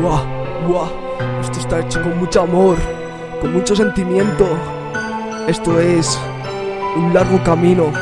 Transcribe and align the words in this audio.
Buah, 0.00 0.88
esto 1.40 1.58
está 1.60 1.80
hecho 1.80 2.02
con 2.02 2.18
mucho 2.18 2.42
amor, 2.42 2.76
con 3.40 3.52
mucho 3.52 3.76
sentimiento. 3.76 4.46
Esto 5.46 5.78
es 5.80 6.18
un 6.96 7.12
largo 7.12 7.42
camino. 7.42 7.92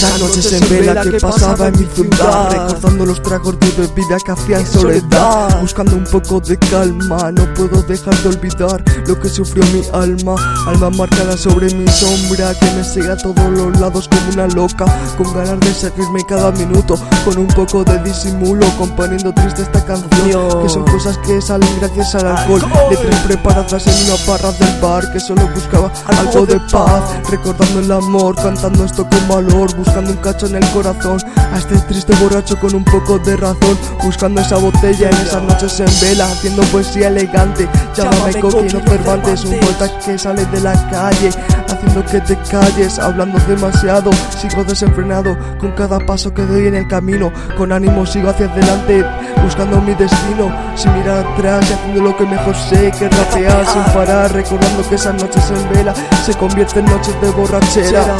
Esas 0.00 0.18
noches 0.18 0.52
en 0.54 0.66
vela 0.70 1.02
que 1.02 1.20
pasaba 1.20 1.68
en 1.68 1.78
mi 1.78 1.84
ciudad 1.84 2.50
Recordando 2.50 3.04
los 3.04 3.22
tragos 3.22 3.60
de 3.60 3.70
bebida 3.72 4.16
que 4.24 4.32
hacía 4.32 4.60
en 4.60 4.66
soledad. 4.66 5.60
Buscando 5.60 5.94
un 5.94 6.04
poco 6.04 6.40
de 6.40 6.56
calma 6.56 7.30
No 7.32 7.44
puedo 7.52 7.82
dejar 7.82 8.16
de 8.22 8.28
olvidar 8.30 8.82
lo 9.06 9.20
que 9.20 9.28
sufrió 9.28 9.62
mi 9.74 9.82
alma. 9.92 10.36
Alma 10.66 10.88
marcada 10.88 11.36
sobre 11.36 11.74
mi 11.74 11.86
sombra 11.88 12.54
Que 12.54 12.70
me 12.70 12.82
sigue 12.82 13.10
a 13.10 13.16
todos 13.18 13.50
los 13.50 13.78
lados 13.78 14.08
como 14.08 14.32
una 14.32 14.46
loca. 14.54 14.86
Con 15.18 15.34
ganas 15.34 15.60
de 15.60 15.74
seguirme 15.74 16.24
cada 16.26 16.50
minuto 16.52 16.94
Con 17.26 17.36
un 17.36 17.48
poco 17.48 17.84
de 17.84 18.02
disimulo 18.02 18.66
Componiendo 18.78 19.34
triste 19.34 19.60
esta 19.60 19.84
canción. 19.84 20.62
Que 20.62 20.68
son 20.70 20.84
cosas 20.86 21.18
que 21.18 21.42
salen 21.42 21.68
gracias 21.78 22.14
al 22.14 22.38
alcohol. 22.38 22.62
Letras 22.88 23.20
preparadas 23.26 23.86
en 23.86 24.10
una 24.10 24.24
barra 24.26 24.50
del 24.52 24.80
bar 24.80 25.12
Que 25.12 25.20
solo 25.20 25.46
buscaba 25.54 25.92
algo 26.06 26.46
de 26.46 26.58
paz. 26.72 27.04
Recordando 27.28 27.80
el 27.80 27.92
amor 27.92 28.34
Cantando 28.36 28.86
esto 28.86 29.06
con 29.06 29.28
valor 29.28 29.70
buscando 29.90 30.12
un 30.12 30.18
cacho 30.18 30.46
en 30.46 30.54
el 30.54 30.70
corazón. 30.70 31.18
A 31.52 31.58
este 31.58 31.76
triste 31.80 32.14
borracho 32.22 32.56
con 32.60 32.74
un 32.76 32.84
poco 32.84 33.18
de 33.18 33.36
razón. 33.36 33.76
Buscando 34.04 34.40
esa 34.40 34.56
botella 34.56 35.10
en 35.10 35.16
esas 35.16 35.42
noches 35.42 35.80
en 35.80 36.00
vela. 36.00 36.26
Haciendo 36.26 36.62
poesía 36.64 37.08
elegante. 37.08 37.68
Llámame 37.96 38.40
Coquino 38.40 38.80
Cervantes 38.86 39.44
Un 39.44 39.58
poeta 39.58 39.88
que 39.98 40.16
sale 40.16 40.46
de 40.46 40.60
la 40.60 40.72
calle 40.90 41.30
Haciendo 41.68 42.04
que 42.04 42.20
te 42.20 42.36
calles 42.48 43.00
Hablando 43.00 43.38
demasiado. 43.48 44.12
Sigo 44.38 44.62
desenfrenado 44.62 45.36
Con 45.58 45.72
cada 45.72 45.98
paso 45.98 46.32
que 46.32 46.42
doy 46.42 46.68
en 46.68 46.76
el 46.76 46.86
camino. 46.86 47.32
Con 47.56 47.72
ánimo 47.72 48.06
sigo 48.06 48.30
hacia 48.30 48.46
adelante 48.46 49.04
Buscando 49.42 49.80
mi 49.80 49.94
destino. 49.94 50.54
Sin 50.76 50.94
mirar 50.94 51.26
atrás 51.26 51.68
y 51.68 51.72
haciendo 51.72 52.02
lo 52.02 52.16
que 52.16 52.26
mejor 52.26 52.54
sé 52.54 52.92
Que 52.96 53.08
rapear 53.08 53.66
sin 53.66 53.82
parar. 53.92 54.32
Recordando 54.32 54.88
que 54.88 54.94
esas 54.94 55.14
noches 55.20 55.50
en 55.50 55.68
vela 55.74 55.94
Se 56.24 56.32
convierten 56.34 56.86
en 56.86 56.92
noches 56.92 57.20
de 57.20 57.30
borrachera 57.30 58.16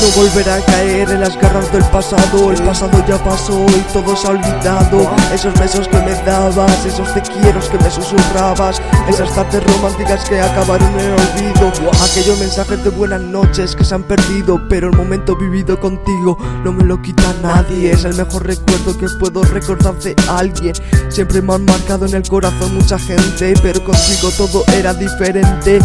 no 0.00 0.22
volverá 0.22 0.56
a 0.56 0.60
caer 0.60 1.10
en 1.10 1.20
las 1.20 1.36
garras 1.40 1.70
del 1.72 1.84
pasado. 1.84 2.52
El 2.52 2.62
pasado 2.62 3.04
ya 3.06 3.22
pasó 3.22 3.64
y 3.68 3.80
todo 3.92 4.16
se 4.16 4.26
ha 4.26 4.30
olvidado. 4.30 5.10
Esos 5.32 5.54
besos 5.58 5.88
que 5.88 5.98
me 5.98 6.14
dabas, 6.24 6.84
esos 6.84 7.12
te 7.14 7.22
quiero 7.22 7.60
que 7.70 7.78
me 7.78 7.90
susurrabas. 7.90 8.80
Esas 9.08 9.34
tardes 9.34 9.64
románticas 9.64 10.28
que 10.28 10.40
acabaron 10.40 10.88
en 10.94 11.06
el 11.06 11.12
olvido. 11.12 11.72
Aquellos 12.04 12.38
mensajes 12.38 12.82
de 12.84 12.90
buenas 12.90 13.20
noches 13.20 13.74
que 13.74 13.84
se 13.84 13.94
han 13.94 14.02
perdido 14.02 14.66
Pero 14.68 14.90
el 14.90 14.96
momento 14.96 15.36
vivido 15.36 15.78
contigo 15.80 16.36
no 16.64 16.72
me 16.72 16.84
lo 16.84 17.00
quita 17.00 17.34
nadie. 17.42 17.92
Es 17.92 18.04
el 18.04 18.14
mejor 18.14 18.46
recuerdo 18.46 18.96
que 18.98 19.06
puedo 19.18 19.42
recordar 19.42 19.94
de 20.00 20.14
alguien. 20.28 20.74
Siempre 21.08 21.40
me 21.40 21.54
han 21.54 21.64
marcado 21.64 22.06
en 22.06 22.14
el 22.14 22.28
corazón 22.28 22.74
mucha 22.74 22.98
gente 22.98 23.54
Pero 23.62 23.82
contigo 23.84 24.30
todo 24.36 24.64
era 24.74 24.92
diferente. 24.94 25.78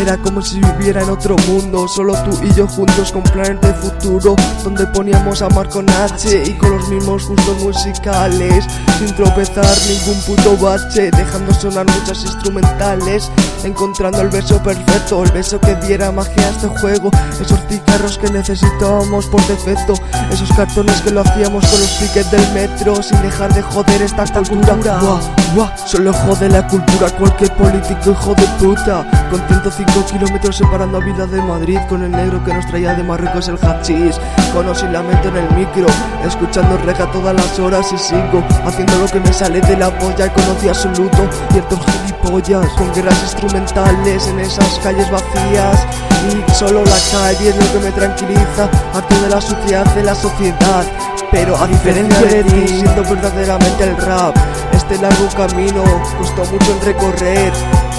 Era 0.00 0.18
como 0.18 0.42
si 0.42 0.60
viviera 0.60 1.02
en 1.02 1.08
otro 1.08 1.36
mundo, 1.48 1.88
solo 1.88 2.12
tú 2.24 2.38
y 2.44 2.52
yo 2.52 2.66
juntos 2.66 3.10
con 3.12 3.22
planes 3.22 3.55
de 3.60 3.72
futuro, 3.74 4.36
donde 4.62 4.86
poníamos 4.88 5.42
a 5.42 5.48
Marco 5.48 5.80
H 5.80 6.42
y 6.46 6.52
con 6.54 6.76
los 6.76 6.88
mismos 6.88 7.26
gustos 7.26 7.62
musicales, 7.62 8.64
sin 8.98 9.14
tropezar 9.14 9.66
ningún 9.88 10.20
puto 10.22 10.56
bache, 10.56 11.10
dejando 11.10 11.52
sonar 11.54 11.86
muchas 11.86 12.22
instrumentales, 12.24 13.30
encontrando 13.64 14.20
el 14.20 14.28
beso 14.28 14.62
perfecto, 14.62 15.24
el 15.24 15.32
beso 15.32 15.60
que 15.60 15.74
diera 15.76 16.12
magia 16.12 16.46
a 16.46 16.50
este 16.50 16.68
juego, 16.68 17.10
esos 17.40 17.58
cigarros 17.68 18.18
que 18.18 18.30
necesitábamos 18.30 19.26
por 19.26 19.46
defecto, 19.46 19.94
esos 20.30 20.50
cartones 20.52 21.00
que 21.02 21.10
lo 21.10 21.20
hacíamos 21.20 21.66
con 21.66 21.80
los 21.80 21.90
piques 21.90 22.30
del 22.30 22.52
metro, 22.52 23.02
sin 23.02 23.20
dejar 23.22 23.52
de 23.54 23.62
joder 23.62 24.02
esta 24.02 24.24
cultura. 24.24 24.98
Buah, 24.98 25.20
buah, 25.54 25.76
solo 25.86 26.12
jode 26.12 26.48
la 26.48 26.66
cultura 26.66 27.10
cualquier 27.10 27.54
político 27.56 28.10
hijo 28.10 28.34
de 28.34 28.46
puta, 28.58 29.06
con 29.30 29.40
150 29.40 29.70
5 29.70 30.06
kilómetros 30.06 30.56
separando 30.56 30.98
a 30.98 31.00
Vida 31.00 31.26
de 31.26 31.40
Madrid. 31.42 31.78
Con 31.88 32.02
el 32.02 32.10
negro 32.10 32.42
que 32.44 32.52
nos 32.52 32.66
traía 32.66 32.94
de 32.94 33.02
Marruecos 33.02 33.48
el 33.48 33.56
hachís. 33.56 34.18
Con 34.52 34.66
lamento 34.92 35.28
en 35.28 35.36
el 35.36 35.50
micro 35.54 35.86
Escuchando 36.24 36.76
rega 36.78 37.10
todas 37.10 37.34
las 37.34 37.58
horas. 37.58 37.92
Y 37.92 37.98
sigo 37.98 38.42
Haciendo 38.64 38.98
lo 38.98 39.06
que 39.06 39.20
me 39.20 39.32
sale 39.32 39.60
de 39.60 39.76
la 39.76 39.96
polla. 39.98 40.32
Conocí 40.32 40.68
absoluto 40.68 41.28
ciertos 41.50 41.78
gilipollas. 41.86 42.68
Con 42.72 42.92
guerras 42.94 43.22
instrumentales 43.22 44.26
en 44.28 44.40
esas 44.40 44.78
calles 44.80 45.10
vacías. 45.10 45.86
Y 46.30 46.52
solo 46.52 46.84
la 46.84 46.98
calle 47.12 47.48
es 47.50 47.56
lo 47.56 47.72
que 47.72 47.86
me 47.86 47.92
tranquiliza. 47.92 48.68
Harto 48.94 49.20
de 49.20 49.28
la 49.28 49.40
suciedad 49.40 49.86
de 49.94 50.02
la 50.02 50.14
sociedad. 50.14 50.84
Pero 51.30 51.56
a 51.56 51.66
diferencia 51.66 52.26
de 52.26 52.44
ti, 52.44 52.68
siendo 52.68 53.02
verdaderamente 53.02 53.84
el 53.84 53.96
rap. 53.96 54.36
Este 54.72 54.98
largo 54.98 55.28
camino 55.36 55.82
costó 56.18 56.44
mucho 56.44 56.72
en 56.72 56.80
recorrer 56.82 57.52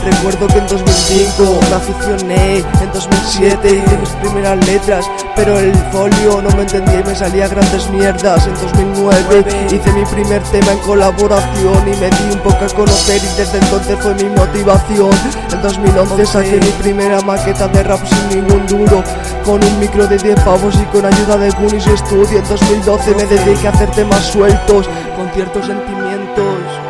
Recuerdo 0.03 0.47
que 0.47 0.57
en 0.59 0.67
2005 0.67 1.59
me 1.69 1.75
aficioné, 1.75 2.57
en 2.57 2.91
2007 2.93 3.67
hice 3.69 3.97
mis 3.97 4.09
primeras 4.09 4.65
letras, 4.65 5.05
pero 5.35 5.57
el 5.59 5.73
folio 5.91 6.41
no 6.41 6.49
me 6.55 6.61
entendía 6.61 7.01
y 7.01 7.03
me 7.03 7.15
salía 7.15 7.47
grandes 7.47 7.89
mierdas. 7.89 8.47
En 8.47 8.53
2009 8.53 9.45
hice 9.71 9.93
mi 9.93 10.05
primer 10.05 10.41
tema 10.43 10.71
en 10.71 10.79
colaboración 10.79 11.87
y 11.87 11.97
me 11.97 12.09
di 12.09 12.33
un 12.33 12.39
poco 12.39 12.65
a 12.65 12.69
conocer 12.69 13.21
y 13.21 13.37
desde 13.37 13.57
entonces 13.57 13.97
fue 13.99 14.13
mi 14.15 14.29
motivación. 14.29 15.11
En 15.51 15.61
2011 15.61 16.25
saqué 16.25 16.59
mi 16.59 16.71
primera 16.81 17.21
maqueta 17.21 17.67
de 17.67 17.83
rap 17.83 17.99
sin 18.05 18.41
ningún 18.41 18.65
duro, 18.67 19.03
con 19.43 19.63
un 19.63 19.79
micro 19.79 20.07
de 20.07 20.17
10 20.17 20.39
pavos 20.41 20.75
y 20.75 20.85
con 20.85 21.05
ayuda 21.05 21.37
de 21.37 21.51
su 21.51 21.93
estudio. 21.93 22.39
En 22.39 22.47
2012 22.47 23.15
me 23.15 23.25
dediqué 23.25 23.67
a 23.67 23.71
hacer 23.71 23.89
temas 23.91 24.25
sueltos, 24.25 24.87
con 25.15 25.29
ciertos 25.33 25.65
sentimientos 25.65 25.97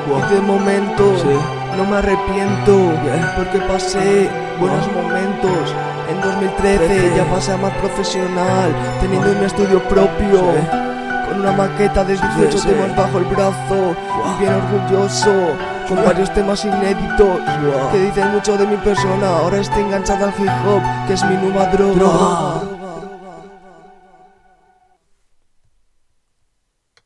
y 0.08 0.34
de 0.34 0.42
momentos 0.42 1.24
no 1.76 1.86
me 1.86 1.98
arrepiento 1.98 2.94
porque 3.36 3.60
pasé 3.68 4.30
buenos 4.60 4.88
momentos. 4.94 5.76
En 6.10 6.22
2013 6.22 7.14
ya 7.18 7.26
pasé 7.26 7.52
a 7.52 7.58
más 7.58 7.74
profesional, 7.74 8.72
teniendo 9.02 9.32
un 9.32 9.44
estudio 9.44 9.82
propio. 9.84 10.54
Con 11.28 11.42
una 11.42 11.52
maqueta 11.52 12.06
de 12.06 12.14
18 12.14 12.62
temas 12.62 12.96
bajo 12.96 13.18
el 13.18 13.26
brazo, 13.26 13.96
y 14.26 14.40
bien 14.40 14.54
orgulloso, 14.54 15.34
con 15.90 15.98
varios 16.06 16.34
temas 16.34 16.64
inéditos 16.64 17.42
que 17.92 18.00
dicen 18.00 18.32
mucho 18.32 18.58
de 18.58 18.66
mi 18.66 18.78
persona. 18.78 19.28
Ahora 19.40 19.58
estoy 19.58 19.84
enganchada 19.84 20.28
al 20.28 20.34
hip 20.42 20.50
hop, 20.66 20.82
que 21.06 21.14
es 21.14 21.24
mi 21.26 21.36
nueva 21.36 21.66
droga. 21.66 22.77